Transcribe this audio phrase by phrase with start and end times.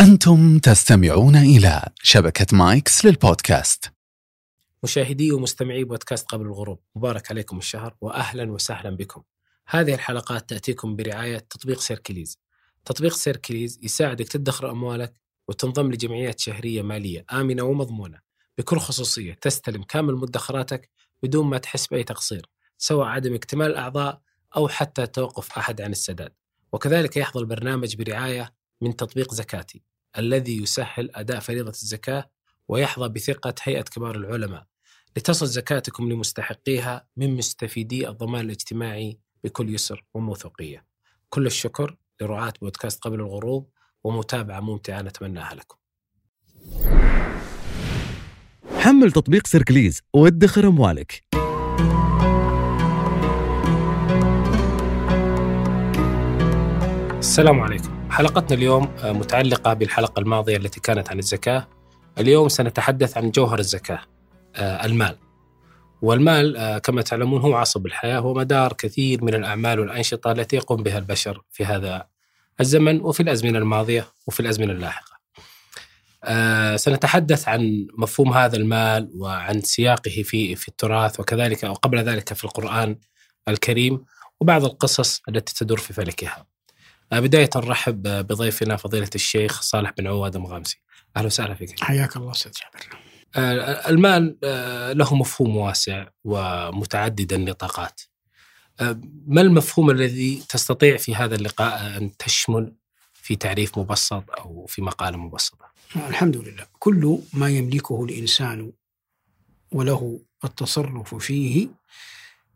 [0.00, 3.92] أنتم تستمعون إلى شبكة مايكس للبودكاست.
[4.82, 9.22] مشاهدي ومستمعي بودكاست قبل الغروب مبارك عليكم الشهر وأهلا وسهلا بكم.
[9.68, 12.38] هذه الحلقات تأتيكم برعاية تطبيق Circlys.
[12.84, 15.14] تطبيق Circlys يساعدك تدخر أموالك
[15.48, 18.20] وتنضم لجمعيات شهرية مالية آمنة ومضمونة.
[18.58, 20.90] بكل خصوصية تستلم كامل مدخراتك
[21.22, 22.46] بدون ما تحس بأي تقصير
[22.78, 24.20] سواء عدم اكتمال الأعضاء
[24.56, 26.32] أو حتى توقف أحد عن السداد.
[26.72, 29.82] وكذلك يحظى البرنامج برعاية من تطبيق زكاتي
[30.18, 32.30] الذي يسهل أداء فريضة الزكاة
[32.68, 34.66] ويحظى بثقة هيئة كبار العلماء.
[35.16, 40.86] لتصل زكاتكم لمستحقيها من مستفيدي الضمان الاجتماعي بكل يسر وموثوقية.
[41.28, 43.70] كل الشكر لرعاة بودكاست قبل الغروب
[44.04, 45.76] ومتابعة ممتعة نتمناها لكم.
[48.78, 51.24] حمل تطبيق سيركليز وادخر أموالك
[57.18, 58.01] السلام عليكم.
[58.12, 61.68] حلقتنا اليوم آه، متعلقة بالحلقة الماضية التي كانت عن الزكاة.
[62.18, 64.00] اليوم سنتحدث عن جوهر الزكاة
[64.56, 65.16] آه، المال.
[66.02, 70.82] والمال آه، كما تعلمون هو عصب الحياة هو مدار كثير من الأعمال والأنشطة التي يقوم
[70.82, 72.06] بها البشر في هذا
[72.60, 75.12] الزمن وفي الأزمنة الماضية وفي الأزمنة اللاحقة.
[76.76, 82.44] سنتحدث عن مفهوم هذا المال وعن سياقه في في التراث وكذلك أو قبل ذلك في
[82.44, 82.96] القرآن
[83.48, 84.04] الكريم
[84.40, 86.51] وبعض القصص التي تدور في فلكها.
[87.20, 90.80] بداية نرحب بضيفنا فضيلة الشيخ صالح بن عواد المغامسي.
[91.16, 91.80] أهلا وسهلا فيك.
[91.80, 92.98] حياك الله أستاذ جابر.
[93.36, 98.00] آه، المال آه، له مفهوم واسع ومتعدد النطاقات.
[99.26, 102.72] ما المفهوم الذي تستطيع في هذا اللقاء أن تشمل
[103.12, 106.66] في تعريف مبسط أو في مقالة مبسطة؟ الحمد لله.
[106.78, 108.72] كل ما يملكه الإنسان
[109.72, 111.68] وله التصرف فيه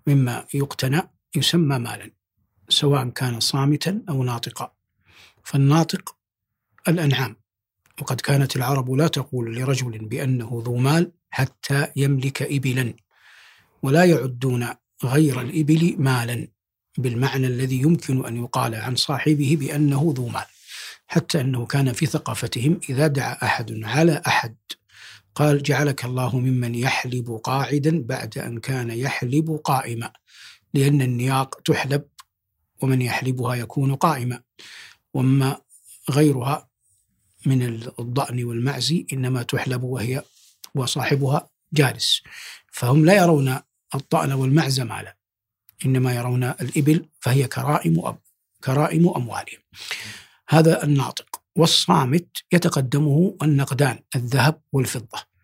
[0.07, 1.03] مما يقتنى
[1.37, 2.11] يسمى مالا.
[2.69, 4.73] سواء كان صامتا أو ناطقا.
[5.45, 6.17] فالناطق
[6.89, 7.37] الأنعام.
[8.01, 12.95] وقد كانت العرب لا تقول لرجل بأنه ذو مال حتى يملك إبلا.
[13.83, 14.69] ولا يعدون
[15.05, 16.49] غير الإبل مالا.
[16.99, 20.45] بالمعنى الذي يمكن أن يقال عن صاحبه بأنه ذو مال.
[21.07, 24.57] حتى أنه كان في ثقافتهم إذا دعا أحد على أحد.
[25.35, 30.13] قال جعلك الله ممن يحلب قاعدا بعد أن كان يحلب قائما.
[30.75, 32.05] لأن النياق تحلب
[32.83, 34.43] ومن يحلبها يكون قائما.
[35.15, 35.61] وأما
[36.11, 36.69] غيرها
[37.47, 37.63] من
[37.99, 40.23] الضأن والمعز إنما تحلب وهي
[40.75, 42.23] وصاحبها جالس.
[42.73, 43.59] فهم لا يرون
[43.95, 45.17] الضأن والمعز مالا.
[45.87, 48.19] إنما يرون الإبل فهي كرائم أب
[48.65, 49.61] كرائم أموالهم.
[50.49, 51.41] هذا الناطق.
[51.57, 55.36] والصامت يتقدمه النقدان الذهب والفضة.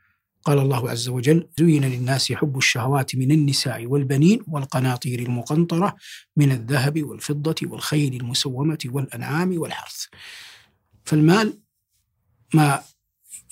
[0.45, 5.97] قال الله عز وجل زين للناس حب الشهوات من النساء والبنين والقناطير المقنطرة
[6.37, 10.07] من الذهب والفضة والخيل المسومة والأنعام والحرث.
[11.05, 11.59] فالمال
[12.55, 12.83] ما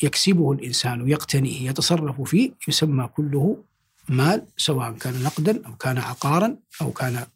[0.02, 3.64] يكسبه الإنسان يقتنيه يتصرف فيه يسمى كله
[4.08, 7.26] مال سواء كان نقدا أو كان عقارا أو كان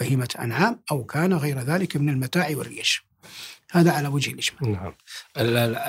[0.00, 3.06] بهيمة أنعام أو كان غير ذلك من المتاع والريش.
[3.76, 4.94] هذا على وجه الإجمال نعم.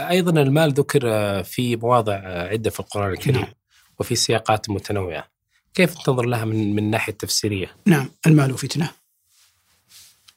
[0.10, 1.02] أيضا المال ذكر
[1.44, 3.54] في مواضع عدة في القرآن الكريم نعم.
[4.00, 5.28] وفي سياقات متنوعة.
[5.74, 8.92] كيف تنظر لها من من الناحية التفسيرية؟ نعم المال فتنة.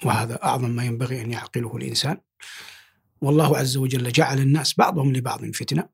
[0.04, 2.18] وهذا أعظم ما ينبغي أن يعقله الإنسان.
[3.20, 5.88] والله عز وجل جعل الناس بعضهم لبعض فتنة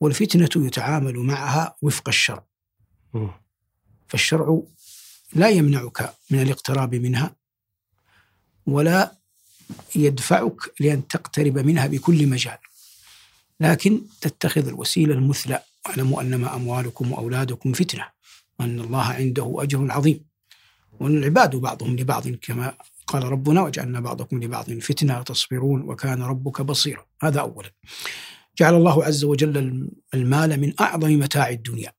[0.00, 2.44] والفتنة يتعامل معها وفق الشرع.
[4.08, 4.62] فالشرع
[5.32, 7.36] لا يمنعك من الاقتراب منها
[8.66, 9.23] ولا
[9.96, 12.58] يدفعك لأن تقترب منها بكل مجال.
[13.60, 18.06] لكن تتخذ الوسيلة المثلى واعلموا أنما أموالكم وأولادكم فتنة
[18.60, 20.24] وأن الله عنده أجر عظيم.
[21.00, 22.74] وأن العباد بعضهم لبعض كما
[23.06, 27.06] قال ربنا وجعلنا بعضكم لبعض فتنة تصبرون وكان ربك بصيرا.
[27.22, 27.70] هذا أولا.
[28.58, 31.92] جعل الله عز وجل المال من أعظم متاع الدنيا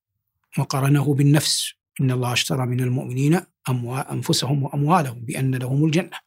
[0.57, 1.71] وقرنه بالنفس.
[2.01, 3.41] إن الله اشترى من المؤمنين
[4.11, 6.17] أنفسهم وأموالهم بأن لهم الجنة.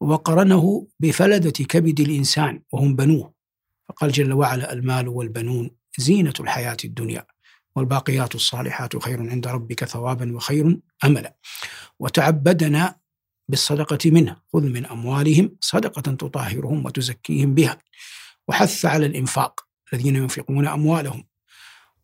[0.00, 3.34] وقرنه بفلدة كبد الإنسان وهم بنوه.
[3.88, 7.26] فقال جل وعلا المال والبنون زينة الحياة الدنيا
[7.76, 11.36] والباقيات الصالحات خير عند ربك ثوابا وخير أملا.
[11.98, 12.96] وتعبدنا
[13.48, 17.78] بالصدقة منه خذ من أموالهم صدقة تطهرهم وتزكيهم بها.
[18.48, 21.24] وحث على الإنفاق الذين ينفقون أموالهم.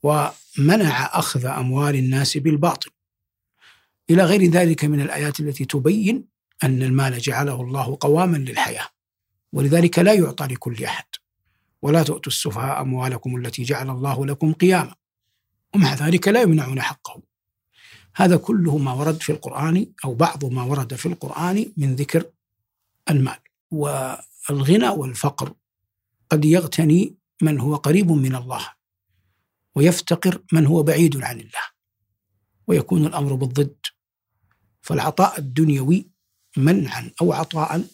[0.02, 2.90] ومنع أخذ أموال الناس بالباطل.
[4.10, 8.88] إلى غير ذلك من الآيات التي تبين أن المال جعله الله قواما للحياة.
[9.52, 11.04] ولذلك لا يعطى لكل أحد.
[11.82, 14.94] ولا تؤتوا السفهاء أموالكم التي جعل الله لكم قياما.
[15.74, 17.22] ومع ذلك لا يمنعون حقه
[18.16, 22.24] هذا كله ما ورد في القرآن أو بعض ما ورد في القرآن من ذكر
[23.10, 23.38] المال.
[23.70, 25.54] والغنى والفقر
[26.30, 28.72] قد يغتني من هو قريب من الله.
[29.74, 31.66] ويفتقر من هو بعيد عن الله.
[32.66, 33.76] ويكون الأمر بالضد.
[34.82, 36.15] فالعطاء الدنيوي
[36.56, 37.84] منعا أو عطاء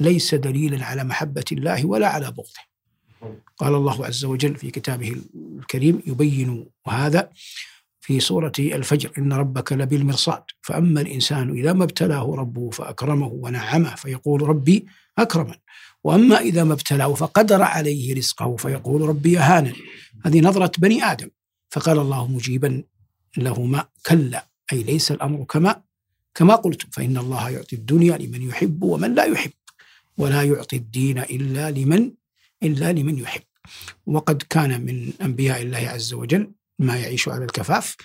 [0.00, 2.66] ليس دليلا على محبة الله ولا على بغضه.
[3.58, 5.16] قال الله عز وجل في كتابه
[5.58, 7.30] الكريم يبين هذا
[8.00, 10.42] في سورة الفجر إن ربك لبالمرصاد.
[10.62, 14.86] فأما الإنسان إذا ما ابتلاه ربه فأكرمه ونعمه فيقول ربي
[15.18, 15.54] أكرمن.
[16.04, 19.72] وأما إذا ما ابتلاه فقدر عليه رزقه فيقول ربي أهانا
[20.24, 21.30] هذه نظرة بني آدم.
[21.70, 22.82] فقال الله مجيبا
[23.36, 25.82] لهما كلا أي ليس الأمر كما
[26.36, 29.52] كما قلت فإن الله يعطي الدنيا لمن يحب ومن لا يحب
[30.18, 32.12] ولا يعطي الدين إلا لمن
[32.62, 33.42] إلا لمن يحب.
[34.06, 37.96] وقد كان من أنبياء الله عز وجل ما يعيش على الكفاف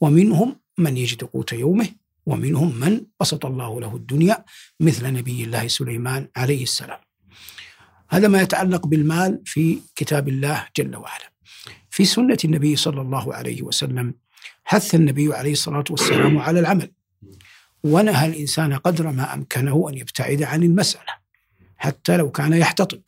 [0.00, 1.88] ومنهم من يجد قوت يومه
[2.26, 4.44] ومنهم من بسط الله له الدنيا
[4.80, 7.00] مثل نبي الله سليمان عليه السلام.
[8.08, 11.32] هذا ما يتعلق بالمال في كتاب الله جل وعلا.
[11.90, 14.14] في سنة النبي صلى الله عليه وسلم
[14.64, 16.90] حث النبي عليه الصلاة والسلام على العمل.
[17.84, 21.12] ونهى الإنسان قدر ما أمكنه أن يبتعد عن المسألة
[21.76, 23.00] حتى لو كان يحتطب.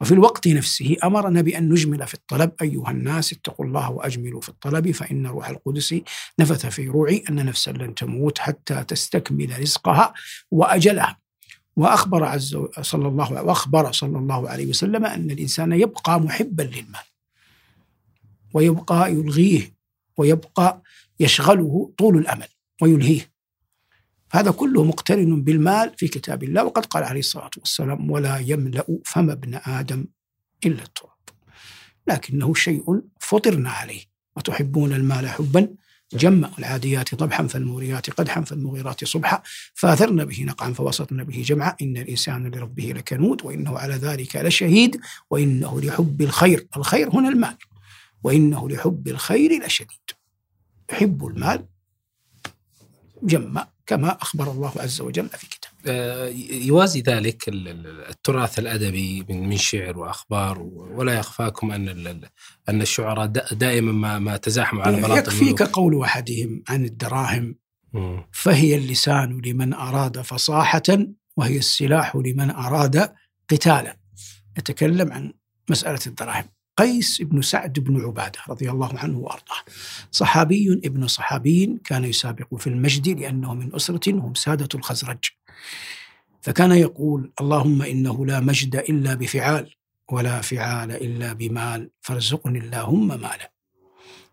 [0.00, 2.52] وفي الوقت نفسه أمرنا بأن نجمل في الطلب.
[2.62, 5.94] أيها الناس اتقوا الله وأجملوا في الطلب فإن روح القدس
[6.38, 10.14] نفث في روعي أن نفسا لن تموت حتى تستكمل رزقها
[10.50, 11.18] وأجلها.
[11.76, 17.04] وأخبر عز صلى الله وأخبر صلى الله عليه وسلم أن الإنسان يبقى محبا للمال.
[18.54, 19.74] ويبقى يلغيه
[20.16, 20.82] ويبقى
[21.20, 22.48] يشغله طول الأمل
[22.82, 23.29] ويلهيه.
[24.32, 29.30] هذا كله مقترن بالمال في كتاب الله وقد قال عليه الصلاة والسلام ولا يملأ فم
[29.30, 30.06] ابن آدم
[30.66, 31.10] إلا التراب.
[32.06, 34.00] لكنه شيء فطرنا عليه.
[34.36, 35.68] وتحبون المال حبا؟
[36.12, 39.42] جمع العاديات ضبحا فالموريات قدحا فالمغيرات صبحا.
[39.74, 41.76] فاثرن به نقعا فوسطن به جمعا.
[41.82, 45.00] إن الإنسان لربه لكنود وإنه على ذلك لشهيد.
[45.30, 47.56] وإنه لحب الخير الخير هنا المال.
[48.24, 50.10] وإنه لحب الخير لشديد.
[50.92, 51.66] يحب المال؟
[53.22, 53.68] جمع.
[53.90, 55.74] كما أخبر الله عز وجل في كتابه.
[55.86, 61.88] آه، يوازي ذلك التراث الأدبي من شعر وأخبار ولا يخفاكم أن
[62.68, 67.56] أن الشعراء دائما ما ما تزاحموا على بلاط يكفيك قول أحدهم عن الدراهم.
[68.32, 70.98] فهي اللسان لمن أراد فصاحة
[71.36, 73.12] وهي السلاح لمن أراد
[73.50, 73.96] قتالا.
[74.58, 75.32] يتكلم عن
[75.70, 76.44] مسألة الدراهم.
[76.80, 79.62] قيس بن سعد بن عبادة رضي الله عنه وأرضاه.
[80.10, 85.24] صحابي ابن صحابي كان يسابق في المجد لأنه من أسرة هم سادة الخزرج.
[86.42, 89.74] فكان يقول اللهم إنه لا مجد إلا بفعال
[90.12, 93.52] ولا فعال إلا بمال فارزقني اللهم مالا.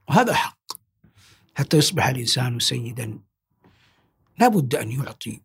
[0.09, 0.57] وهذا حق.
[1.55, 3.19] حتى يصبح الإنسان سيدا
[4.39, 5.41] لا بد أن يعطي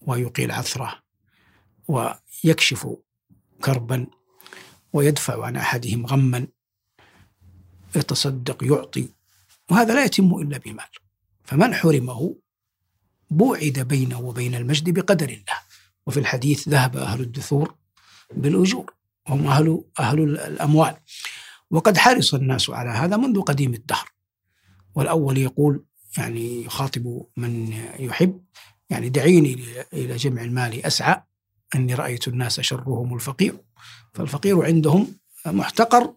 [0.00, 1.02] ويقيل عثره
[1.88, 2.88] ويكشف
[3.64, 4.06] كربا
[4.96, 6.46] ويدفع عن أحدهم غما.
[7.96, 9.08] يتصدق يعطي.
[9.70, 10.88] وهذا لا يتم إلا بمال.
[11.44, 12.36] فمن حرمه
[13.30, 15.58] بوعد بينه وبين المجد بقدر الله.
[16.06, 17.74] وفي الحديث ذهب أهل الدثور
[18.34, 18.94] بالأجور.
[19.28, 20.96] وهم أهل أهل الأموال.
[21.70, 24.08] وقد حرص الناس على هذا منذ قديم الدهر.
[24.94, 25.84] والأول يقول
[26.18, 28.44] يعني يخاطب من يحب.
[28.90, 31.22] يعني دعيني إلى جمع المال أسعى.
[31.74, 33.65] أني رأيت الناس شرهم الفقير.
[34.14, 35.14] فالفقير عندهم
[35.46, 36.14] محتقر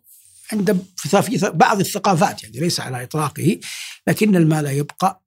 [0.51, 3.59] عند في بعض الثقافات يعني ليس على إطلاقه
[4.07, 5.23] لكن المال يبقى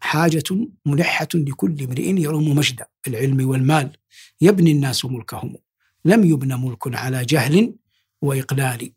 [0.00, 0.44] حاجة
[0.86, 3.96] ملحة لكل امرئ يروم مجدا العلم والمال.
[4.40, 5.56] يبني الناس ملكهم.
[6.04, 7.74] لم يبن ملك على جهل
[8.22, 8.92] وإقلال.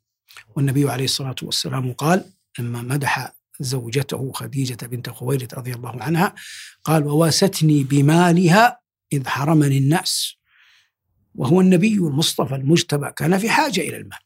[0.56, 2.26] والنبي عليه الصلاة والسلام قال
[2.60, 6.36] لما مدح زوجته خديجة بنت خويلد رضي الله عنها
[6.84, 8.80] قال وواستني بمالها
[9.14, 10.37] إذ حرمني الناس.
[11.38, 14.20] وهو النبي المصطفى المجتبى كان في حاجة إلى المال.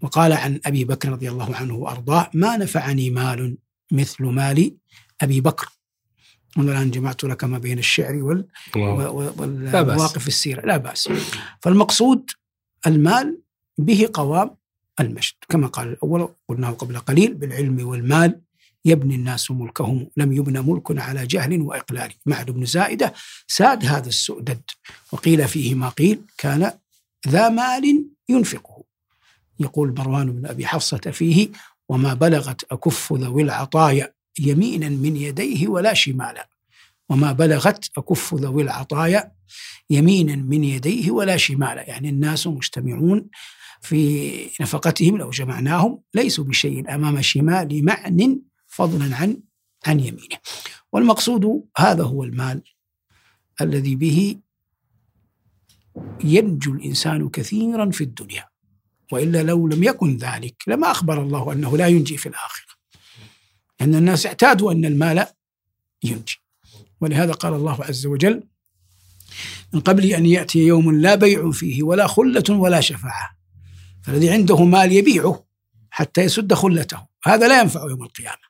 [0.00, 3.56] وقال عن أبي بكر رضي الله عنه وأرضاه ما نفعني مال
[3.92, 4.76] مثل مال
[5.20, 5.68] أبي بكر.
[6.56, 8.46] هنا الآن جمعت لك ما بين الشعر وال...
[8.76, 10.66] والمواقف السيرة.
[10.66, 11.08] لا بأس.
[11.60, 12.30] فالمقصود
[12.86, 13.40] المال
[13.78, 14.56] به قوام
[15.00, 18.40] المجد كما قال الأول قلناه قبل قليل بالعلم والمال
[18.84, 20.08] يبني الناس ملكهم.
[20.16, 22.12] لم يبنى ملك على جهل وإقلال.
[22.26, 23.14] معد بن زائدة
[23.48, 24.60] ساد هذا السؤدد
[25.12, 26.72] وقيل فيه ما قيل كان
[27.28, 28.82] ذا مال ينفقه.
[29.60, 31.48] يقول مروان بن أبي حفصة فيه
[31.88, 36.48] وما بلغت أكف ذوي العطايا يمينا من يديه ولا شمالا.
[37.08, 39.32] وما بلغت أكف ذوي العطايا
[39.90, 41.88] يمينا من يديه ولا شمالا.
[41.88, 43.26] يعني الناس مجتمعون
[43.80, 49.42] في نفقتهم لو جمعناهم ليسوا بشيء أمام شمال معن فضلا عن
[49.86, 50.38] عن يمينه.
[50.92, 52.62] والمقصود هذا هو المال
[53.60, 54.36] الذي به
[56.24, 58.48] ينجو الإنسان كثيرا في الدنيا.
[59.12, 62.74] وإلا لو لم يكن ذلك لما أخبر الله أنه لا ينجي في الآخرة.
[63.80, 65.26] لأن الناس اعتادوا أن المال
[66.02, 66.36] ينجي.
[67.00, 68.42] ولهذا قال الله عز وجل
[69.72, 73.36] من قبل أن يأتي يوم لا بيع فيه ولا خلة ولا شفاعة.
[74.02, 75.46] فالذي عنده مال يبيعه
[75.90, 77.06] حتى يسد خلته.
[77.24, 78.49] هذا لا ينفع يوم القيامة.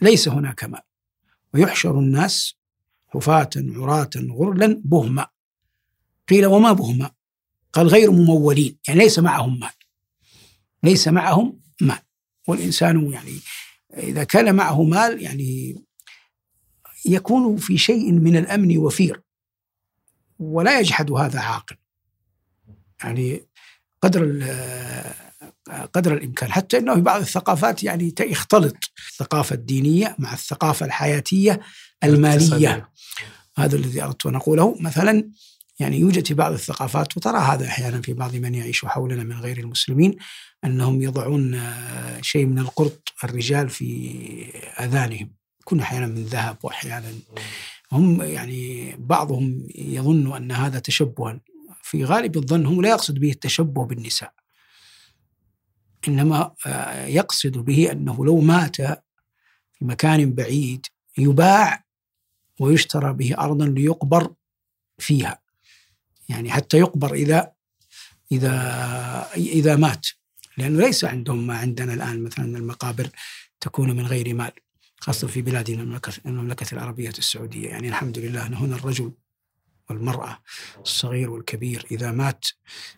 [0.00, 0.82] ليس هناك مال
[1.54, 2.56] ويحشر الناس
[3.08, 5.26] حفاة عراة غرلا بهما.
[6.28, 7.10] قيل وما بهما؟
[7.72, 9.70] قال غير ممولين يعني ليس معهم مال
[10.82, 11.98] ليس معهم مال
[12.48, 13.40] والإنسان يعني
[13.94, 15.76] إذا كان معه مال يعني
[17.06, 19.22] يكون في شيء من الأمن وفير.
[20.38, 21.76] ولا يجحد هذا عاقل.
[23.04, 23.46] يعني
[24.02, 24.24] قدر
[25.92, 26.52] قدر الإمكان.
[26.52, 28.76] حتى إنه في بعض الثقافات يعني يختلط
[29.10, 31.60] الثقافة الدينية مع الثقافة الحياتية
[32.04, 32.88] المالية.
[33.58, 34.76] هذا الذي أردت أن أقوله.
[34.80, 35.30] مثلا
[35.78, 39.58] يعني يوجد في بعض الثقافات وترى هذا أحيانا في بعض من يعيش حولنا من غير
[39.58, 40.16] المسلمين
[40.64, 41.60] أنهم يضعون
[42.20, 44.10] شيء من القرط الرجال في
[44.80, 45.30] أذانهم.
[45.60, 47.12] يكون أحيانا من ذهب واحيانا
[47.92, 51.40] هم يعني بعضهم يظن أن هذا تشبها.
[51.82, 54.32] في غالب الظن هم لا يقصد به التشبه بالنساء.
[56.08, 58.76] إنما آه، يقصد به أنه لو مات
[59.72, 60.86] في مكان بعيد
[61.18, 61.84] يباع
[62.60, 64.34] ويشترى به ارضا ليقبر
[64.98, 65.38] فيها.
[66.28, 67.52] يعني حتى يقبر إذا
[68.32, 68.52] إذا
[69.36, 70.06] إذا مات.
[70.58, 73.10] لأنه ليس عندهم ما عندنا الآن مثلا المقابر
[73.60, 74.52] تكون من غير مال
[75.00, 77.68] خاصة في بلادنا المملكة العربية السعودية.
[77.68, 79.12] يعني الحمد لله هنا الرجل
[79.90, 80.38] والمرأة
[80.82, 82.46] الصغير والكبير إذا مات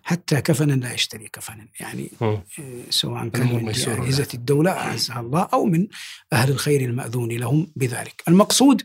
[0.03, 1.69] حتى كفنا لا يشتري كفنا.
[1.81, 2.45] يعني آه،
[2.91, 5.89] سواء كان من أجهزة الدولة أعزها الله أو من
[6.33, 8.23] أهل الخير المأذون لهم بذلك.
[8.29, 8.83] المقصود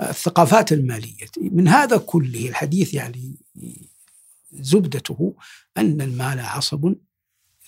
[0.00, 1.26] الثقافات المالية.
[1.40, 3.36] من هذا كله الحديث يعني
[4.52, 5.34] زبدته
[5.76, 6.94] أن المال عصب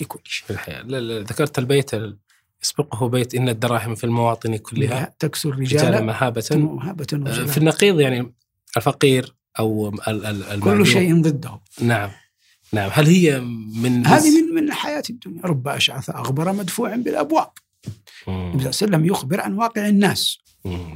[0.01, 0.47] لكل شيء.
[0.47, 0.83] في الحياة.
[1.23, 1.91] ذكرت البيت
[2.63, 3.35] يسبقه بيت.
[3.35, 6.45] إن الدراهم في المواطن كلها تكسو الرجال مهابة.
[6.53, 8.35] مهابة آه، في النقيض يعني
[8.77, 9.91] الفقير أو
[10.61, 11.61] كل شيء ضده.
[11.81, 12.11] نعم.
[12.73, 12.91] نعم.
[12.93, 13.41] هل هي
[13.75, 15.43] من هذه من من حياة الدنيا.
[15.45, 17.51] رب أشعث أغبر مدفوع بالأبواب.
[18.29, 20.39] النبي صلى الله عليه وسلم يخبر عن واقع الناس.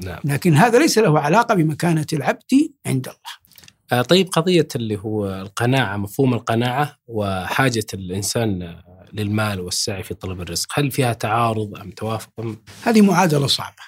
[0.05, 0.21] نعم.
[0.25, 3.45] لكن هذا ليس له علاقة بمكانة العبد عند الله.
[3.93, 8.77] آه، طيب قضية اللي هو القناعة مفهوم القناعة وحاجة الإنسان
[9.13, 13.83] للمال والسعي في طلب الرزق هل فيها تعارض أم توافق أم؟ هذه معادلة صعبة.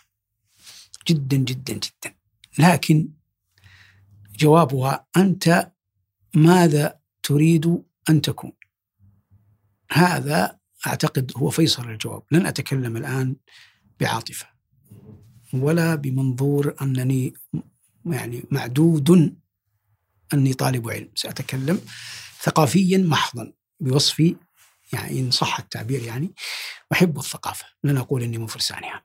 [1.09, 2.15] جدا جدا جدا.
[2.59, 3.09] لكن
[4.39, 5.73] جوابها أنت
[6.35, 8.53] ماذا تريد أن تكون؟
[9.93, 12.23] هذا أعتقد هو فيصل الجواب.
[12.31, 13.37] لن أتكلم الآن
[14.01, 14.47] بعاطفة
[15.53, 17.35] ولا بمنظور أنني
[18.07, 19.37] يعني معدود
[20.35, 21.11] أني طالب علم.
[21.15, 21.81] سأتكلم
[22.43, 24.37] ثقافيا محضا بوصفي
[24.93, 26.35] يعني إن صح التعبير يعني
[26.93, 27.67] أحب الثقافة.
[27.85, 29.05] لن أقول إني من فرسانها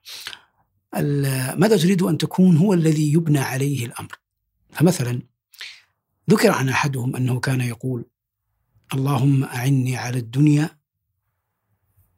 [1.55, 4.21] ماذا تريد أن تكون؟ هو الذي يبنى عليه الأمر.
[4.72, 5.22] فمثلا
[6.30, 8.06] ذكر عن أحدهم أنه كان يقول
[8.94, 10.80] اللهم أعني على الدنيا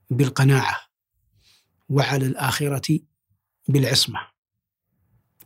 [0.09, 0.79] بالقناعة
[1.89, 2.99] وعلى الآخرة
[3.67, 4.19] بالعصمة.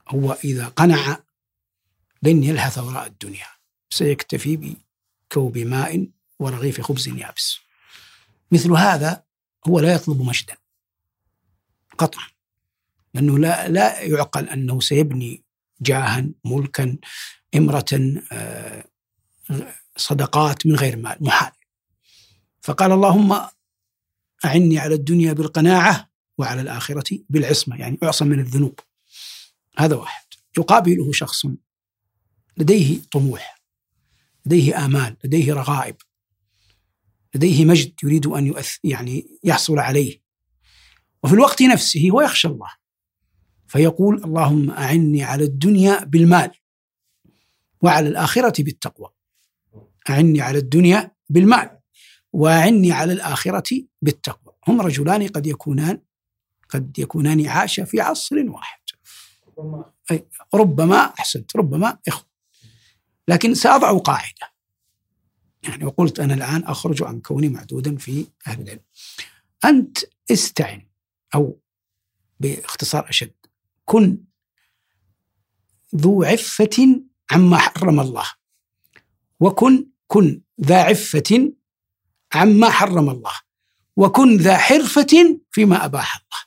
[0.07, 1.23] هو إذا قنع
[2.23, 3.47] لن يلهث وراء الدنيا.
[3.89, 4.57] سيكتفي
[5.31, 6.09] بكوب ماء
[6.39, 7.59] ورغيف خبز يابس.
[8.51, 9.23] مثل هذا
[9.67, 10.57] هو لا يطلب مجدا
[11.97, 12.27] قطعا
[13.13, 15.43] لأنه لا, لا يعقل أنه سيبني
[15.81, 16.97] جاها ملكا
[17.55, 18.85] إمرة آه،
[19.97, 21.51] صدقات من غير مال محال.
[22.61, 23.47] فقال اللهم
[24.45, 28.79] أعني على الدنيا بالقناعة وعلى الآخرة بالعصمة يعني أعصم من الذنوب.
[29.77, 30.25] هذا واحد.
[30.57, 31.45] يقابله شخص
[32.57, 33.61] لديه طموح
[34.45, 35.95] لديه آمال لديه رغائب
[37.35, 38.53] لديه مجد يريد أن
[38.83, 40.21] يعني يحصل عليه.
[41.23, 42.69] وفي الوقت نفسه هو يخشى الله.
[43.67, 46.51] فيقول اللهم أعني على الدنيا بالمال
[47.81, 49.09] وعلى الآخرة بالتقوى.
[50.09, 51.79] أعني على الدنيا بالمال
[52.33, 54.53] وأعني على الآخرة بالتقوى.
[54.67, 56.01] هم رجلان قد يكونان
[56.69, 58.79] قد يكونان عاشا في عصر واحد.
[60.11, 62.27] أي ربما أحسنت ربما إخوة.
[63.27, 64.53] لكن سأضع قاعدة.
[65.63, 68.79] يعني وقلت أنا الآن أخرج عن كوني معدودا في أهل العلم.
[69.65, 69.97] أنت
[70.31, 70.87] استعن
[71.35, 71.59] أو
[72.39, 73.33] بإختصار أشد
[73.87, 74.17] كن
[75.95, 77.01] ذو عفة
[77.31, 78.25] عما حرم الله.
[79.39, 81.53] وكن كن ذا عفة
[82.33, 83.33] عما حرم الله.
[83.95, 86.41] وكن ذا حرفة فيما أباح الله.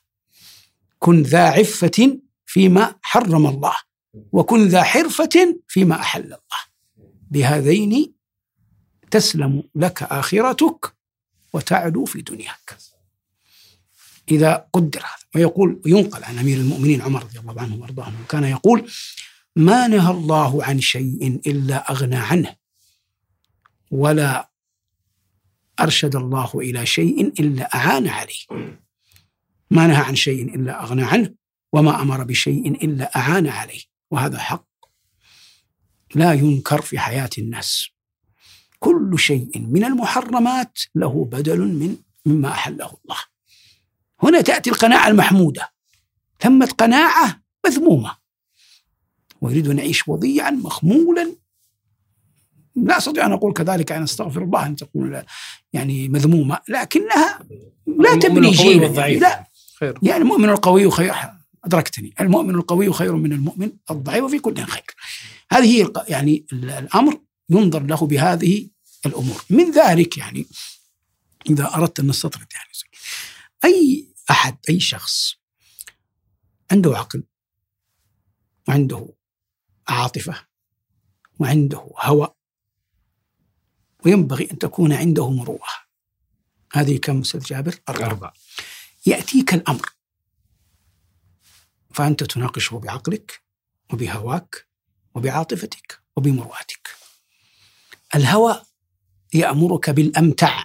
[0.99, 3.77] كن ذا عفة فيما حرم الله.
[4.33, 6.61] وكن ذا حرفة فيما أحل الله.
[7.31, 8.15] بهذين
[9.11, 10.97] تسلم لك آخرتك
[11.53, 12.79] وتعلو في دنياك.
[14.31, 15.21] إذا قدر هذا.
[15.35, 18.91] ويقول وينقل عن أمير المؤمنين عمر رضي الله عنه وأرضاه كان يقول
[19.57, 22.57] ما نهى الله عن شيء إلا أغنى عنه
[23.91, 24.51] ولا
[25.81, 28.71] أرشد الله إلى شيء إلا أعان عليه.
[29.71, 31.35] ما نهى عن شيء إلا أغنى عنه
[31.73, 33.81] وما أمر بشيء إلا أعان عليه.
[34.11, 34.67] وهذا حق
[36.15, 37.89] لا ينكر في حياة الناس.
[38.79, 41.97] كل شيء من المحرمات له بدل من
[42.27, 43.30] مما أحله الله.
[44.23, 45.73] هنا تأتي القناعة المحمودة.
[46.41, 48.17] ثمة قناعة مذمومة.
[49.41, 51.37] ويريد أن يعيش وضيعا مخمولا.
[52.77, 55.23] لا أستطيع أن أقول كذلك أن أستغفر الله أن تكون
[55.73, 56.59] يعني مذمومة.
[56.69, 57.39] لكنها
[57.87, 59.51] لا تبني يعني لا.
[59.79, 59.99] خير.
[60.03, 61.15] يعني المؤمن القوي خير.
[61.65, 62.15] أدركتني.
[62.21, 64.95] المؤمن القوي خير من المؤمن الضعيف وفي كل خير.
[65.53, 68.69] هذه هي يعني الأمر ينظر له بهذه
[69.07, 69.45] الأمور.
[69.51, 70.47] من ذلك يعني
[71.51, 72.71] إذا أردت أن نستطرد يعني.
[73.65, 75.35] أي أحد أي شخص
[76.71, 77.25] عنده عقل
[78.69, 79.15] وعنده
[79.89, 80.47] عاطفة
[81.39, 82.35] وعنده هوى
[84.05, 85.91] وينبغي أن تكون عنده مروءة.
[86.73, 88.33] هذه كم أستاذ جابر؟ أربعة
[89.07, 89.91] يأتيك الأمر.
[91.91, 93.43] فأنت تناقشه بعقلك
[93.93, 94.69] وبهواك
[95.15, 96.89] وبعاطفتك وبمروءتك.
[98.15, 98.63] الهوى
[99.35, 100.65] يأمرك بالأمتع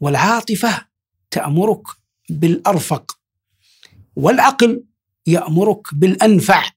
[0.00, 0.86] والعاطفة
[1.34, 1.82] تأمرك
[2.30, 3.18] بالأرفق
[4.16, 4.84] والعقل
[5.26, 6.70] يأمرك بالأنفع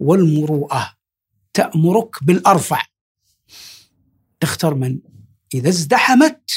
[0.00, 0.96] والمروءة
[1.54, 2.82] تأمرك بالأرفع.
[4.42, 4.98] اختر من
[5.54, 6.50] إذا ازدحمت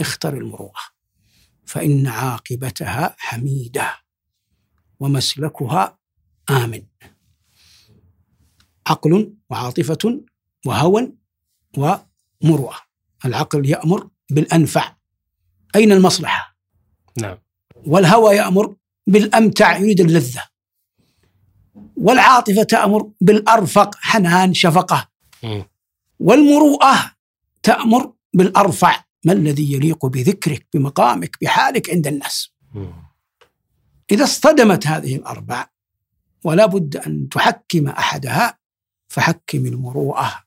[0.00, 0.80] اختر المروءة
[1.66, 3.96] فإن عاقبتها حميدة
[5.00, 5.98] ومسلكها
[6.50, 6.82] آمن.
[8.86, 10.24] عقل وعاطفة
[10.66, 11.12] وهوى
[11.78, 12.80] ومروءة
[13.24, 15.01] العقل يأمر بالأنفع.
[15.74, 16.56] أين المصلحة؟
[17.16, 17.38] نعم.
[17.86, 18.74] والهوى يأمر
[19.06, 20.42] بالأمتع يريد اللذة.
[21.96, 25.08] والعاطفة تأمر بالأرفق حنان شفقة.
[25.42, 25.62] م.
[26.20, 27.12] والمروءة
[27.62, 29.04] تأمر بالأرفع.
[29.24, 32.86] ما الذي يليق بذكرك بمقامك بحالك عند الناس؟ م.
[34.10, 35.66] إذا اصطدمت هذه الأربع
[36.44, 38.58] ولا بد أن تحكم أحدها
[39.08, 40.44] فحكم المروءة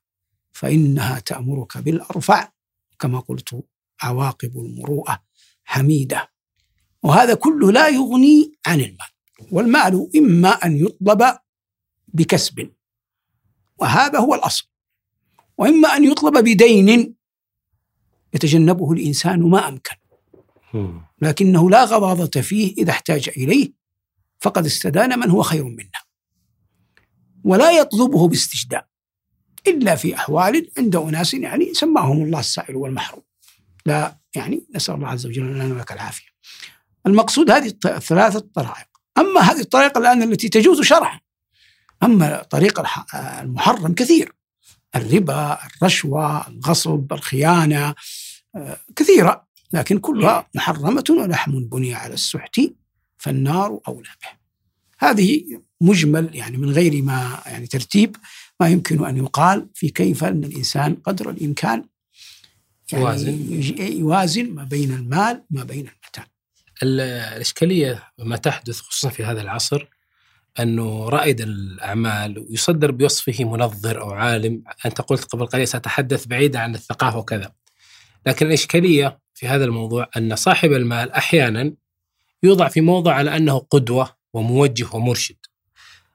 [0.52, 2.52] فإنها تأمرك بالأرفع
[3.00, 3.64] كما قلت
[4.02, 5.24] عواقب المروءة
[5.64, 6.32] حميدة.
[7.04, 9.08] وهذا كله لا يغني عن المال.
[9.52, 11.38] والمال إما أن يطلب
[12.08, 12.72] بكسب
[13.78, 14.70] وهذا هو الأصل.
[15.58, 17.16] وإما أن يطلب بدين
[18.34, 19.96] يتجنبه الإنسان ما أمكن.
[21.22, 23.74] لكنه لا غضاضة فيه إذا احتاج إليه
[24.40, 26.02] فقد استدان من هو خير منا.
[27.44, 28.88] ولا يطلبه باستجداء
[29.68, 33.24] إلا في أحوال عند أناس يعني سماهم الله السائل والمحروم.
[33.86, 36.28] لا يعني نسأل الله عز وجل لنا ولك العافية.
[37.08, 38.88] المقصود هذه الثلاثة طرائق.
[39.18, 41.20] أما هذه الطريقة الآن التي تجوز شرعا.
[42.04, 42.82] أما طريق
[43.16, 44.34] المحرم كثير.
[44.96, 47.96] الربا الرشوة الغصب الخيانة
[48.56, 49.46] آه، كثيرة.
[49.74, 52.60] لكن كلها محرمة ولحم بني على السحت
[53.18, 54.46] فالنار أولى به.
[55.00, 58.16] هذه مجمل يعني من غير ما يعني ترتيب
[58.60, 61.86] ما يمكن أن يقال في كيف أن الإنسان قدر الإمكان
[62.92, 66.28] يعني يوازن, يوازن ما بين المال وما بين المتاع.
[66.84, 69.88] الإشكالية ما تحدث خصوصا في هذا العصر
[70.60, 76.76] أنه رائد الأعمال يصدر بوصفه منظر أو عالم أنت قلت قبل قليل سأتحدث بعيدا عن
[76.76, 77.52] الثقافة وكذا.
[78.26, 81.74] لكن الإشكالية في هذا الموضوع أن صاحب المال أحيانا
[82.44, 85.36] يوضع في موضع على أنه قدوة وموجه ومرشد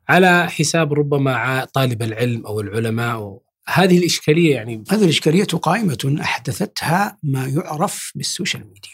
[0.08, 3.40] على حساب ربما طالب العلم أو العلماء
[3.72, 8.90] هذه الإشكالية يعني هذه الإشكالية قائمة أحدثتها ما يعرف بالسوشيال ميديا.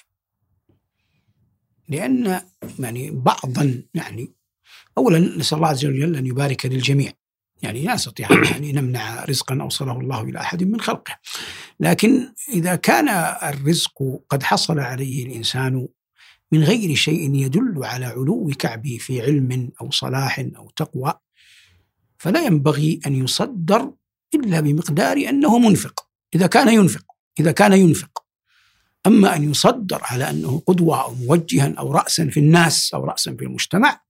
[1.89, 2.41] لأن
[2.79, 4.33] يعني بعضا يعني
[4.99, 7.13] أولا نسأل الله عز وجل أن يبارك للجميع.
[7.63, 11.19] يعني لا نستطيع يعني نمنع رزقا أوصله الله إلى أحد من خلقه.
[11.81, 13.09] لكن إذا كان
[13.49, 15.89] الرزق قد حصل عليه الإنسان
[16.53, 21.15] من غير شيء يدل على علو كعبه في علم أو صلاح أو تقوى
[22.19, 23.93] فلا ينبغي أن يصدر
[24.37, 27.05] إلا بمقدار أنه منفق إذا كان ينفق
[27.41, 28.25] إذا كان ينفق.
[29.07, 33.45] أما أن يصدر على أنه قدوة أو موجها أو رأسا في الناس أو رأسا في
[33.45, 34.01] المجتمع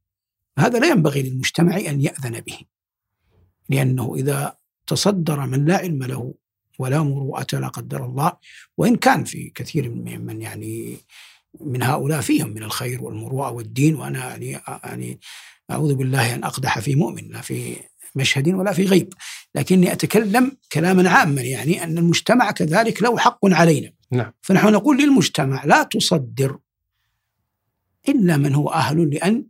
[0.58, 2.58] هذا لا ينبغي للمجتمع أن يأذن به.
[3.68, 6.34] لأنه إذا تصدر من لا علم له
[6.78, 8.32] ولا مروءة لا قدر الله
[8.76, 10.96] وإن كان في كثير من يعني
[11.60, 15.20] من هؤلاء فيهم من الخير والمروءة والدين وأنا يعني يعني
[15.70, 17.76] أعوذ بالله أن أقدح في مؤمن لا في
[18.16, 19.12] مشهد ولا في غيب.
[19.54, 23.92] لكني أتكلم كلاما عاما يعني أن المجتمع كذلك له حق علينا.
[24.10, 24.32] نعم.
[24.42, 26.58] فنحن نقول للمجتمع لا تصدر
[28.08, 29.46] إلا من هو أهل لأن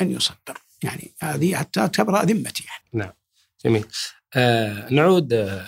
[0.00, 0.58] أن يصدر.
[0.82, 3.14] يعني هذه حتى تبرأ ذمتي يعني.
[3.64, 3.84] جميل.
[4.34, 5.66] آه نعود آه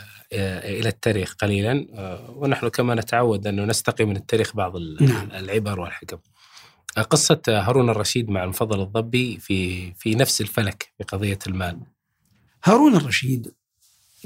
[0.81, 1.87] إلى التاريخ قليلا.
[1.95, 5.31] آه ونحن كما نتعود أنه نستقي من التاريخ بعض نعم.
[5.31, 6.19] العبر والحكم.
[6.97, 11.81] آه قصة هارون الرشيد مع المفضل الضبي في في نفس الفلك في قضية المال.
[12.65, 13.55] هارون الرشيد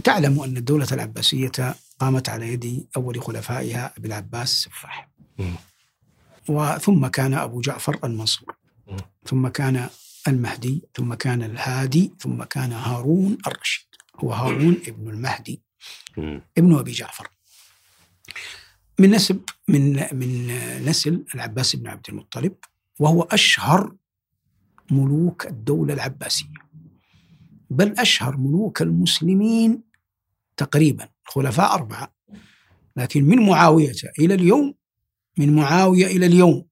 [0.04, 5.10] تعلم أن الدولة العباسية قامت على يد أول خلفائها أبي العباس السفاح.
[6.48, 8.56] وثم كان أبو جعفر المنصور.
[9.24, 9.88] ثم كان
[10.28, 13.86] المهدي ثم كان الهادي ثم كان هارون الرشيد.
[14.16, 15.62] هو هارون ابن المهدي.
[16.58, 17.28] ابن أبي جعفر.
[18.98, 20.46] من نسب من من
[20.84, 22.54] نسل العباس بن عبد المطلب
[22.98, 23.94] وهو أشهر
[24.90, 26.67] ملوك الدولة العباسية.
[27.70, 29.82] بل أشهر ملوك المسلمين
[30.56, 32.14] تقريبا الخلفاء أربعة.
[32.96, 34.74] لكن من معاوية إلى اليوم
[35.38, 36.66] من معاوية إلى اليوم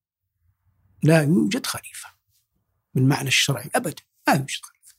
[1.03, 2.09] لا يوجد خليفة
[2.93, 4.95] بالمعنى الشرعي أبدا ما يوجد خليفة.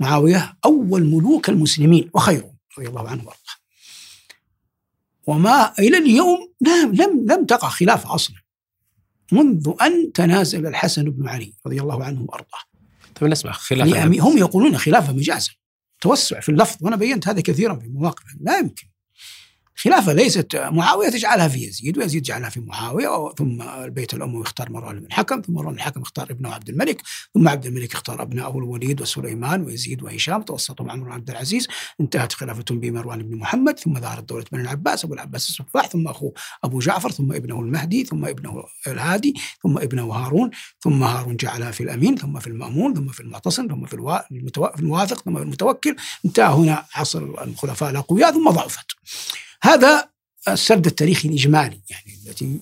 [0.00, 3.60] معاوية أول ملوك المسلمين وخيرهم رضي الله عنه وأرضاه.
[5.26, 8.36] وما إلى اليوم لم لم لم تقع خلافة أصلا
[9.32, 12.69] منذ أن تنازل الحسن بن علي رضي الله عنه وأرضاه.
[13.14, 15.50] طيب نسمع خلافة يعني هم يقولون خلافة مجازا
[16.00, 18.89] توسع في اللفظ وأنا بينت هذا كثيرا في مواقف لا يمكن.
[19.82, 25.00] خلافة ليست معاوية تجعلها في يزيد ويزيد جعلها في معاوية ثم البيت الأموي اختار مروان
[25.00, 27.02] بن الحكم ثم مروان الحكم اختار ابنه عبد الملك
[27.34, 31.68] ثم عبد الملك اختار أبناءه الوليد وسليمان ويزيد وهشام توسطوا مع مروان عبد العزيز
[32.00, 36.32] انتهت خلافة بمروان بن محمد ثم ظهرت دولة بني العباس أبو العباس السفاح ثم أخوه
[36.64, 41.82] أبو جعفر ثم ابنه المهدي ثم ابنه الهادي ثم ابنه هارون ثم هارون جعلها في
[41.82, 46.54] الأمين ثم في المأمون ثم في المعتصم ثم في الوا- في ثم في المتوكل انتهى
[46.54, 48.86] هنا عصر الخلفاء الأقوياء ثم ضعفت.
[49.62, 50.10] هذا
[50.48, 52.60] السرد التاريخي الإجمالي يعني التي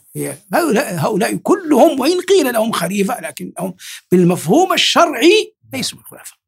[0.54, 3.74] هؤلاء, هؤلاء كلهم وإن قيل لهم خليفة لكنهم
[4.12, 6.38] بالمفهوم الشرعي ليسوا خلفاء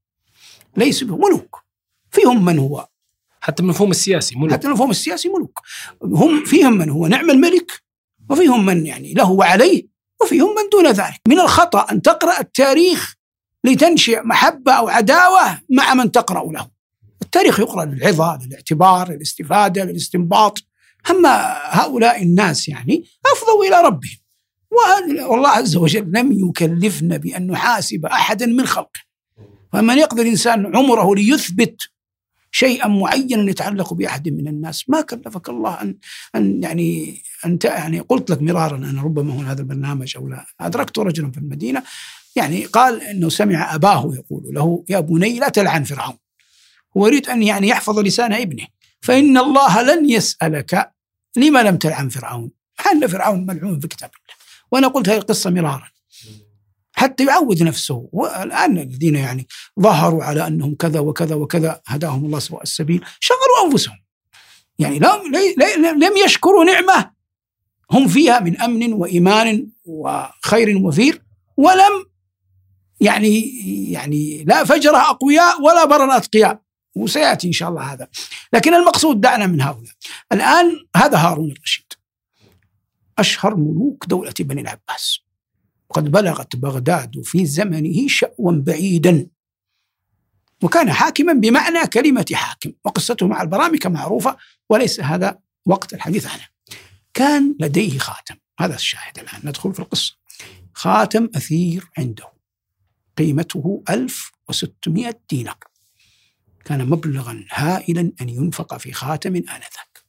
[0.76, 1.64] ليسوا ملوك
[2.10, 2.88] فيهم من هو؟
[3.40, 4.52] حتى المفهوم السياسي ملوك.
[4.52, 5.60] حتى المفهوم السياسي ملوك.
[6.02, 7.82] هم فيهم من هو؟ نعم الملك
[8.30, 9.86] وفيهم من يعني له وعليه
[10.22, 11.20] وفيهم من دون ذلك.
[11.28, 13.14] من الخطأ أن تقرأ التاريخ
[13.64, 16.70] لتنشئ محبة أو عداوة مع من تقرأ له.
[17.30, 20.58] التاريخ يقرأ للعظة للاعتبار للاستفادة للاستنباط.
[21.10, 24.18] أما هؤلاء الناس يعني أفضوا إلى ربهم.
[25.30, 29.00] والله عز وجل لم يكلفنا بأن نحاسب أحدا من خلقه.
[29.72, 31.76] فمن يقدر الإنسان عمره ليثبت
[32.52, 35.96] شيئا معينا يتعلق بأحد من الناس ما كلفك الله ان
[36.34, 40.46] أن يعني أنت يعني قلت لك مرارا أنا ربما هنا هذا البرنامج أو لا.
[40.60, 41.82] أدركت رجلا في المدينة
[42.36, 46.16] يعني قال إنه سمع أباه يقول له يا بني لا تلعن فرعون.
[46.96, 48.66] هو يريد أن يعني يحفظ لسان ابنه.
[49.00, 50.92] فإن الله لن يسألك
[51.37, 52.50] لما لم تلعن فرعون.
[52.76, 54.37] حل فرعون ملعون في كتاب الله.
[54.72, 55.88] وأنا قلت هذه القصة مرارا.
[56.92, 58.09] حتى يعود نفسه.
[58.12, 59.46] والآن الذين يعني
[59.81, 63.05] ظهروا على أنهم كذا وكذا وكذا هداهم الله سواء السبيل.
[63.20, 63.96] شغلوا أنفسهم.
[64.79, 67.11] يعني لم لم- يشكروا نعمة.
[67.90, 71.22] هم فيها من أمن وإيمان وخير وفير.
[71.57, 72.05] ولم
[73.00, 73.40] يعني
[73.92, 76.61] يعني لا فجر أقوياء ولا برا أتقياء.
[77.00, 78.08] وسيأتي إن شاء الله هذا.
[78.52, 79.92] لكن المقصود دعنا من هؤلاء.
[80.32, 81.92] الآن هذا هارون الرشيد.
[83.18, 85.20] أشهر ملوك دولة بني العباس.
[85.90, 89.26] وقد بلغت بغداد في زمنه شأوا بعيدا.
[90.62, 92.72] وكان حاكما بمعنى كلمة حاكم.
[92.84, 94.36] وقصته مع البرامكة معروفة
[94.70, 96.46] وليس هذا وقت الحديث عنه.
[97.14, 98.34] كان لديه خاتم.
[98.60, 99.40] هذا الشاهد الآن.
[99.44, 100.16] ندخل في القصة.
[100.74, 102.32] خاتم أثير عنده.
[103.18, 105.56] قيمته 1600 دينار.
[106.70, 110.04] كان مبلغا هائلا أن ينفق في خاتم آنذاك.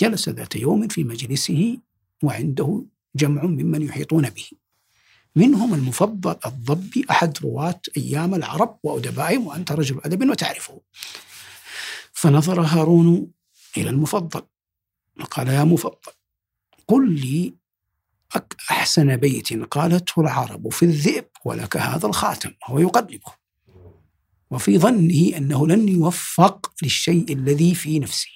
[0.00, 1.78] جلس ذات يوم في مجلسه
[2.22, 4.46] وعنده جمع ممن يحيطون به.
[5.36, 10.80] منهم المفضل الضبي أحد رواة أيام العرب وأدبائهم وأنت رجل أدب وتعرفه.
[12.12, 13.30] فنظر هارون
[13.76, 14.42] إلى المفضل
[15.20, 16.12] وقال يا مفضل
[16.88, 17.54] قل لي
[18.70, 23.43] أحسن بيت قالته العرب في الذئب ولك هذا الخاتم هو يقلبه.
[24.54, 28.30] وفي ظنه أنه لن يوفق للشيء الذي في نفسه.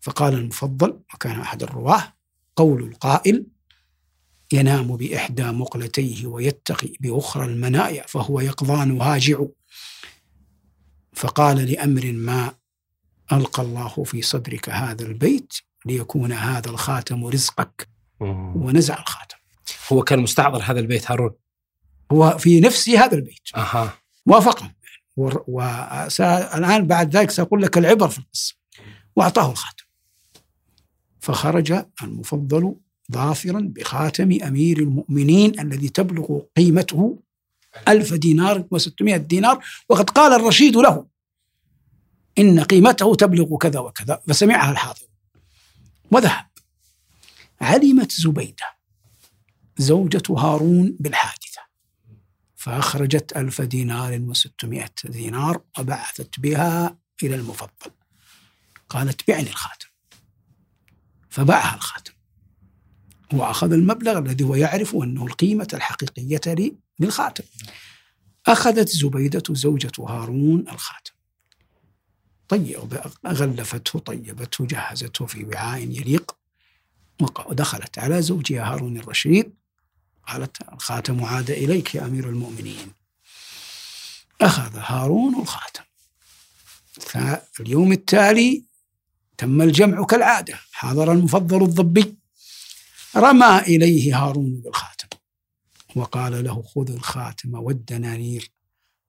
[0.00, 2.14] فقال المفضل وكان أحد الرواة
[2.56, 3.46] قول القائل
[4.52, 9.44] ينام بإحدى مقلتيه ويتقي بأخرى المنايا فهو يقظان هاجع.
[11.12, 12.54] فقال لأمر ما
[13.32, 15.54] ألقى الله في صدرك هذا البيت
[15.86, 17.88] ليكون هذا الخاتم رزقك.
[18.20, 19.36] ونزع الخاتم.
[19.92, 21.30] هو كان مستحضر هذا البيت هارون؟
[22.12, 23.48] هو في نفسه هذا البيت.
[23.56, 23.98] أها.
[24.26, 24.79] وافقه.
[25.16, 28.54] والآن بعد ذلك سأقول لك العبر في القصة.
[29.16, 29.84] وأعطاه الخاتم.
[31.20, 32.74] فخرج المفضل
[33.12, 37.18] ظافرا بخاتم أمير المؤمنين الذي تبلغ قيمته
[37.88, 41.06] ألف دينار وستمائة دينار وقد قال الرشيد له
[42.38, 44.20] إن قيمته تبلغ كذا وكذا.
[44.28, 45.06] فسمعها الحاضر.
[46.10, 46.46] وذهب.
[47.60, 48.66] علمت زبيدة
[49.78, 51.49] زوجة هارون بالحادثة
[52.60, 57.90] فأخرجت ألف دينار وستمائة دينار وبعثت بها إلى المفضل.
[58.88, 59.88] قالت بعني الخاتم.
[61.30, 62.12] فباعها الخاتم.
[63.32, 67.44] وأخذ المبلغ الذي هو يعرف أنه القيمة الحقيقية للخاتم.
[68.46, 71.12] أخذت زبيدة زوجة هارون الخاتم.
[72.48, 76.36] طيب غلفته طيبته جهزته في وعاء يليق.
[77.20, 79.59] ودخلت على زوجها هارون الرشيد.
[80.28, 82.92] قالت الخاتم عاد إليك يا أمير المؤمنين.
[84.40, 85.84] أخذ هارون الخاتم.
[86.92, 88.64] فاليوم التالي
[89.38, 90.58] تم الجمع كالعادة.
[90.72, 92.18] حضر المفضل الضبي.
[93.16, 95.08] رمى إليه هارون بالخاتم.
[95.96, 98.50] وقال له خذ الخاتم والدنانير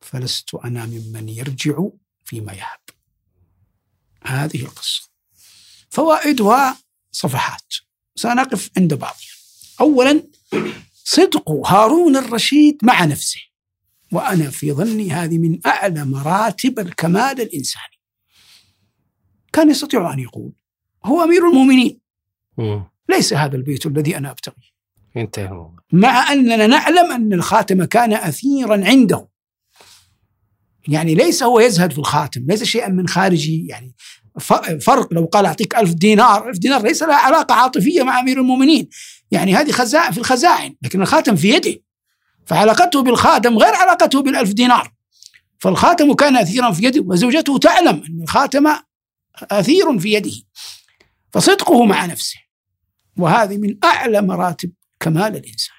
[0.02, 1.84] فلست أنا ممن يرجع
[2.26, 2.80] فيما يهب.
[4.24, 5.10] هذه القصة.
[5.90, 6.78] فوائدها
[7.12, 7.74] صفحات.
[8.16, 9.28] سنقف عند بعضها.
[9.80, 10.24] أولا
[11.14, 13.40] صدق هارون الرشيد مع نفسه.
[14.12, 18.00] وأنا في ظني هذه من أعلى مراتب الكمال الإنساني.
[19.54, 20.52] كان يستطيع أن يقول
[21.06, 22.00] هو أمير المؤمنين.
[23.10, 24.72] ليس هذا البيت الذي أنا أبتغيه
[25.18, 29.28] انتهى مع أننا نعلم أن الخاتم كان أثيرا عنده.
[30.88, 33.68] يعني ليس هو يزهد في الخاتم ليس شيئا من خارجي.
[33.68, 33.96] يعني
[34.82, 38.90] فرق لو قال أعطيك ألف دينار ألف دينار ليس لها علاقة عاطفية مع أمير المؤمنين.
[39.32, 41.82] يعني هذه خزائن في الخزائن لكن الخاتم في يده.
[42.46, 44.94] فعلاقته بالخاتم غير علاقته بالألف دينار.
[45.60, 48.68] فالخاتم كان أثيرا في يده وزوجته تعلم أن الخاتم
[49.42, 50.32] أثير في يده.
[51.34, 52.40] فصدقه مع نفسه.
[53.18, 55.76] وهذه من أعلى مراتب كمال الإنسان.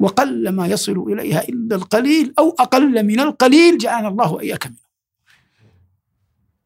[0.00, 4.90] وقل ما يصل إليها إلا القليل أو أقل من القليل جعلنا الله وإياك منه.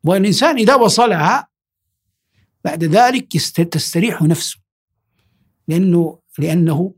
[0.05, 1.49] والإنسان إذا وصلها
[2.65, 3.33] بعد ذلك
[3.73, 4.64] تستريح نفسه.
[5.69, 6.95] لأنه لأنه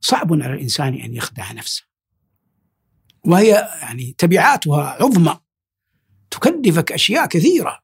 [0.00, 1.82] صعب على الإنسان أن يخدع نفسه.
[3.24, 5.40] وهي يعني تبعاتها عظمى.
[6.30, 7.80] تكلفك أشياء كثيرة.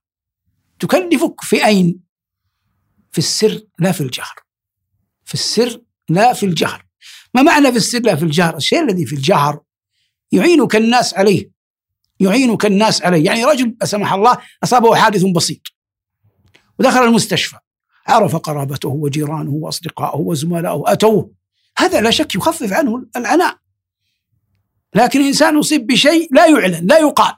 [0.79, 2.01] تكلفك في أين؟
[3.13, 4.35] في السر لا في الجهر.
[5.25, 6.87] في السر لا في الجهر.
[7.35, 9.63] ما معنى في السر لا في الجهر؟ الشيء الذي في الجهر
[10.33, 11.51] يعينك الناس عليه.
[12.21, 13.25] يعينك الناس عليه.
[13.25, 15.61] يعني رجل لا سمح الله أصابه حادث بسيط
[16.79, 17.59] ودخل المستشفى.
[18.07, 21.31] عرف قرابته وجيرانه وأصدقائه وزملائه أتوه
[21.79, 23.59] هذا لا شك يخفف عنه العناء.
[24.95, 27.35] لكن الإنسان يصيب بشيء لا يعلن لا يقال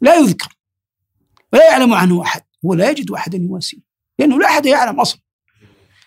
[0.00, 0.56] لا يذكر
[1.52, 3.78] ولا يعلم عنه أحد هو لا يجد أحدا يواسيه
[4.18, 5.20] لأنه لا أحد يعلم أصلا.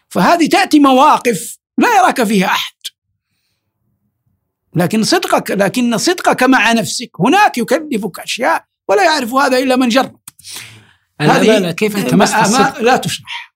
[0.09, 2.75] فهذه تأتي مواقف لا يراك فيها أحد.
[4.75, 10.19] لكن صدقك لكن صدقك مع نفسك هناك يكلفك أشياء ولا يعرف هذا إلا من جرب.
[11.21, 13.55] هذه كيف التمست ما لا تشرح.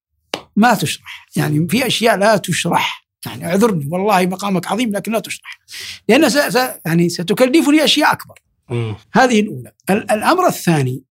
[0.56, 1.28] ما تشرح.
[1.36, 3.08] يعني في أشياء لا تشرح.
[3.26, 5.60] يعني اعذرني والله مقامك عظيم لكن لا تشرح.
[6.08, 6.58] لأن س...
[6.86, 8.40] يعني ستكلفني أشياء أكبر.
[8.70, 8.96] مم.
[9.14, 9.72] هذه الأولى.
[9.90, 11.04] الأمر الثاني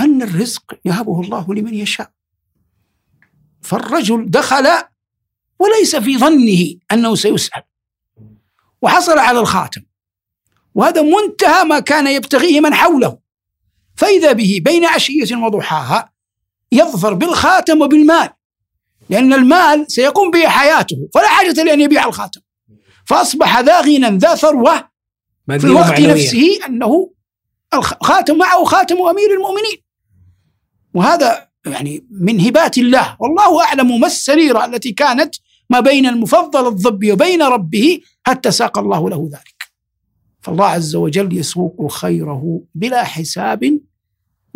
[0.00, 2.10] أن الرزق يهبه الله لمن يشاء.
[3.62, 4.68] فالرجل دخل
[5.58, 7.62] وليس في ظنه أنه سيسأل.
[8.82, 9.82] وحصل على الخاتم.
[10.74, 13.18] وهذا منتهى ما كان يبتغيه من حوله.
[13.98, 16.12] فإذا به بين عشية وضحاها
[16.72, 18.28] يظفر بالخاتم وبالمال
[19.10, 22.40] لأن المال سيقوم به حياته فلا حاجة لأن يبيع الخاتم.
[23.04, 24.88] فأصبح ذا غنى ذا ثروة
[25.48, 27.10] في الوقت نفسه أنه
[27.74, 29.82] الخاتم معه خاتم أمير المؤمنين.
[30.94, 33.16] وهذا يعني من هبات الله.
[33.20, 35.34] والله أعلم ما السريرة التي كانت
[35.70, 39.58] ما بين المفضل الضبي وبين ربه حتى ساق الله له ذلك.
[40.40, 43.80] فالله عز وجل يسوق خيره بلا حساب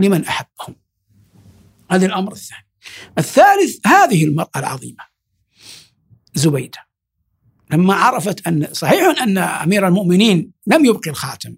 [0.03, 0.77] لمن أحبهم.
[1.91, 2.69] هذا الأمر الثاني.
[3.19, 5.05] الثالث هذه المرأة العظيمة
[6.35, 6.79] زبيدة.
[7.71, 11.57] لما عرفت أن صحيح أن أمير المؤمنين لم يبقي الخاتم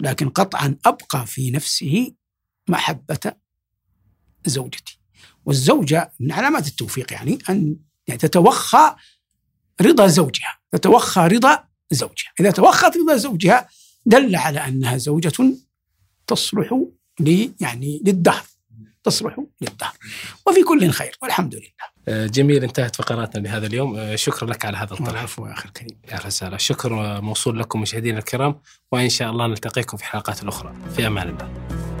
[0.00, 2.14] لكن قطعا أبقى في نفسه
[2.68, 3.32] محبة
[4.46, 5.00] زوجتي.
[5.44, 8.96] والزوجة من علامات التوفيق يعني أن يعني تتوخى
[9.80, 12.32] رضا زوجها تتوخى رضا زوجها.
[12.40, 13.68] إذا توخت رضا زوجها
[14.06, 15.54] دل على أنها زوجة
[16.26, 16.80] تصلح
[17.20, 18.42] لي يعني للدهر
[19.04, 19.92] تصلح للدهر.
[20.46, 21.96] وفي كل خير والحمد لله.
[22.08, 23.96] آه، جميل انتهت فقراتنا لهذا اليوم.
[23.96, 25.98] آه، شكرا لك على هذا الطرح والعفو يا أخي الكريم.
[26.12, 28.60] يا رسالة الشكر موصول لكم مشاهدينا الكرام
[28.92, 30.74] وإن شاء الله نلتقيكم في حلقات أخرى.
[30.96, 31.95] في أمان الله.